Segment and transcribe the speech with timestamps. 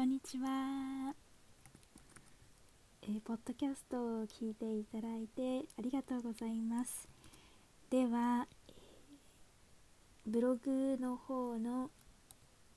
[0.00, 1.14] こんにちは、
[3.02, 7.06] えー、ポッドキャストを聞いていただいてありがとうございます。
[7.90, 8.74] では、えー、
[10.26, 11.90] ブログの方の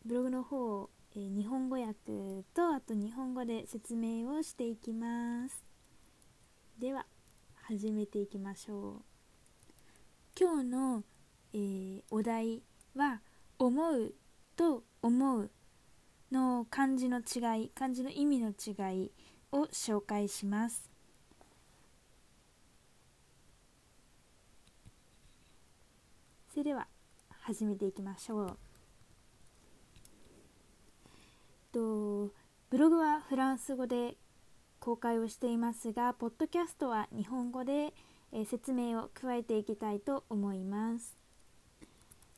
[0.06, 5.64] ブログの方を、えー、日本語訳とあと日本語で説明をしていきます。
[6.78, 7.06] では
[7.56, 9.02] 始めていきましょう。
[10.38, 11.04] 今日の、
[11.54, 12.64] えお題
[12.96, 13.22] は
[13.58, 14.14] 「思う」
[14.58, 15.50] と「思う」
[16.34, 19.12] の漢字の違い漢字の意味の違い
[19.52, 20.90] を紹介します。
[26.50, 26.88] それでは
[27.30, 28.58] 始めていきましょう。
[31.72, 32.32] と
[32.70, 34.18] ブログはフランス語で
[34.80, 37.94] 公開をしていますがポッドキャストは日本語で、
[38.50, 41.16] 説明を加えていきたいと思います。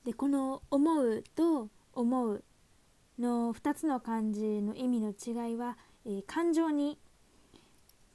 [0.03, 2.43] でこの「思う」と「思う」
[3.19, 6.97] の2つの漢字の意味の違いは、えー、感情に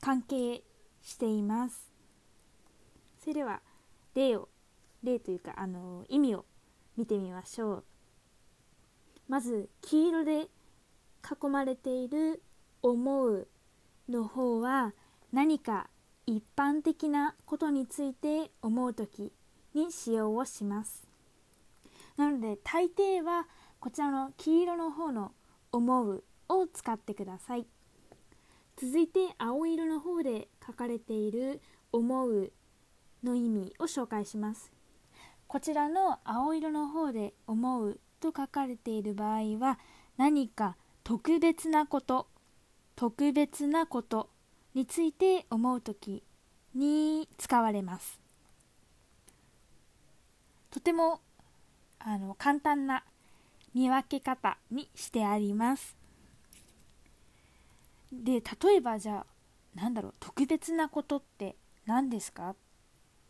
[0.00, 0.62] 関係
[1.02, 1.90] しています。
[3.20, 3.60] それでは
[4.14, 4.48] 例を
[5.02, 6.44] 例というかあの意味を
[6.96, 7.84] 見てみましょう。
[9.28, 10.48] まず黄色で
[11.22, 12.42] 囲まれている
[12.82, 13.48] 「思う」
[14.08, 14.92] の方は
[15.32, 15.88] 何か
[16.26, 19.32] 一般的なことについて思う時
[19.74, 21.06] に使用をします。
[22.16, 23.46] なので大抵は
[23.80, 25.32] こちらの黄色の方の
[25.72, 27.66] 「思う」を使ってください。
[28.76, 32.52] 続いて青色の方で書かれている「思う」
[33.24, 34.70] の意味を紹介します。
[35.48, 39.78] こちらの青色の方で「思う」と書かれている場合は
[40.18, 42.28] 何か特別なこと
[42.96, 44.28] 特別なこと
[44.74, 46.22] について思う時
[46.74, 48.20] に使われます。
[50.70, 51.22] とても
[51.98, 53.04] あの簡単な
[53.74, 55.96] 見分け方にしてあります。
[58.12, 62.56] で例えばじゃあなんだろう特別なことって何ですか？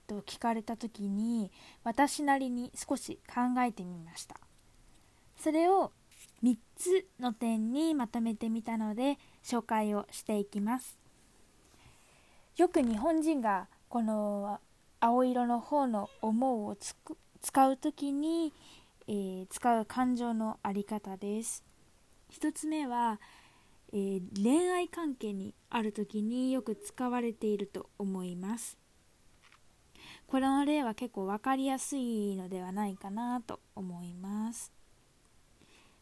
[0.06, 1.50] と聞かれた時に
[1.84, 4.36] 私なりに少し考えてみました。
[5.38, 5.92] それを
[6.42, 10.98] 3つの点にまとめてみたので紹介をしていきます。
[12.56, 14.58] よく日本人がこの
[14.98, 18.52] 青色の方の「思う」を使う時に
[19.12, 21.64] えー、使う感情のあり方です。
[22.32, 23.20] 1つ目は、
[23.92, 28.78] えー、恋愛関係にある時によく使われていると思います。
[30.28, 34.72] これの例は結構分かりやすいのではないかなと思います。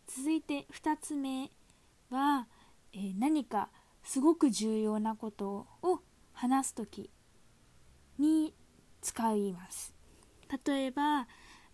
[0.06, 1.50] 続いて2つ目
[2.10, 2.46] は、
[2.92, 3.70] えー、何か
[4.04, 6.00] すごく重要なことを
[6.34, 7.08] 話す時
[8.18, 8.52] に
[9.00, 9.94] 使います。
[10.66, 11.26] 例えば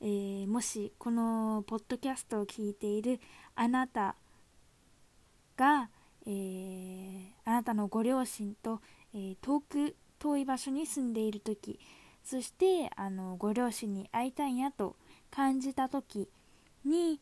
[0.06, 3.20] えー、もしこのポッドキャストを聞いている
[3.54, 4.16] あなた
[5.56, 5.88] が、
[6.26, 8.82] えー、あなたのご両親と、
[9.14, 11.80] えー、遠く遠い場所に住んでいる時
[12.22, 14.94] そしてあのご両親に会いたいなと
[15.30, 16.28] 感じた時
[16.84, 17.18] に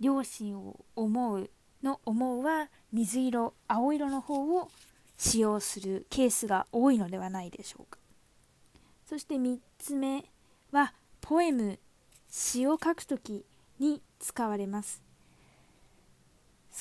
[0.00, 1.48] 両親を思う
[1.84, 4.68] の思うは水色青色の方を
[5.16, 7.98] 使用するケースが多いのではないでしょうか。
[9.04, 10.24] そして3つ目
[10.72, 11.78] はポエム
[12.28, 13.44] 詩を書くとき
[13.78, 15.02] に使われます。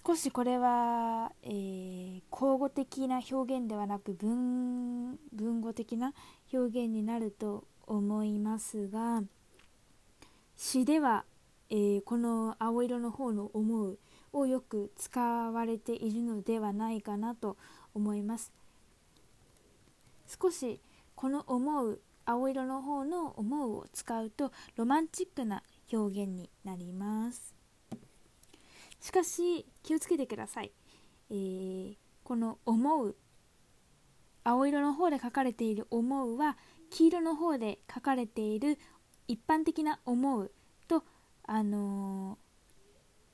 [0.05, 6.13] 少しこれは、えー、口語的な表現ではなく文文語的な
[6.53, 9.23] 表現になると思いますが
[10.55, 11.23] 詩では、
[11.69, 13.97] えー、この青色の方の「思う」
[14.33, 17.57] をよく使われているのではないかなと
[17.95, 18.51] 思います。
[20.27, 20.79] 少し
[21.15, 21.99] この「思う」
[22.29, 27.55] 青色の方の「思う」を使うとロマンチックな表現になります。
[28.99, 30.73] しかし気をつけてください、
[31.29, 33.15] えー、この「思う」
[34.43, 36.57] 青色の方で書かれている「思う」は
[36.89, 38.77] 黄色の方で書かれている
[39.27, 40.51] 一般的な「思う」
[40.89, 41.05] と
[41.43, 42.37] あの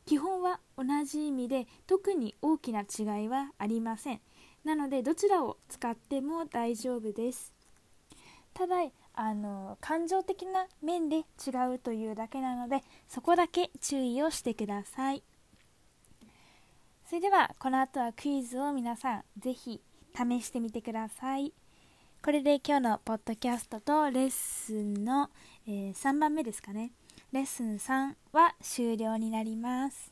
[0.05, 4.21] ー、基本は同じ意味で特に大きな違いはありません。
[4.63, 7.62] なのでどちらを使っても大丈夫です。
[8.53, 8.75] ただ
[9.15, 11.23] あの感情的な面で違
[11.73, 15.23] うというだけなのでそこだけ注意をしてください。
[17.05, 19.81] それではこの後はクイズを皆さんぜひ
[20.15, 21.53] 試してみてください。
[22.23, 25.29] これで今日のポッドキャストとレッスンの、
[25.67, 26.91] えー、3番目ですかね。
[27.31, 30.11] レッスン3は終了になります。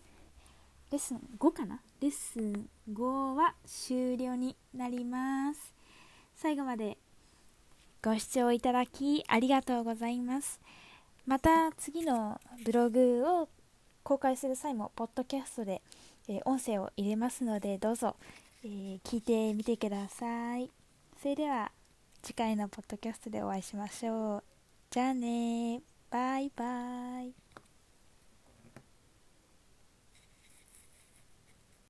[0.91, 1.79] レッスン5かな？
[2.01, 5.73] レッスン5は終了になります。
[6.35, 6.97] 最後まで
[8.03, 10.59] ご視聴いただきありがとうございます。
[11.25, 13.49] また次のブログを
[14.03, 15.81] 公開する際も、ポッドキャストで
[16.27, 18.15] えー、音声を入れますのでどうぞ、
[18.63, 20.69] えー、聞いてみてください。
[21.21, 21.71] それでは
[22.21, 24.43] 次回のポッドキャストでお会いしましょう。
[24.89, 27.50] じゃあねバイバイ。